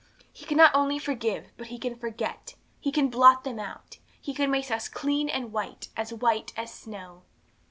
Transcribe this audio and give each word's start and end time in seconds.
He 0.33 0.47
can 0.47 0.57
not 0.57 0.73
only 0.73 0.97
forgive, 0.97 1.49
but 1.57 1.67
He 1.67 1.77
can 1.77 1.95
forget. 1.95 2.55
He 2.79 2.91
can 2.91 3.11
blot 3.11 3.43
them 3.43 3.59
out. 3.59 3.99
He 4.19 4.33
can 4.33 4.49
make 4.49 4.71
us 4.71 4.89
clean 4.89 5.29
and 5.29 5.53
white, 5.53 5.89
as 5.95 6.11
white 6.11 6.51
as 6.57 6.73
snow. 6.73 7.21